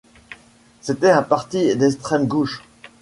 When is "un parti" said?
1.11-1.75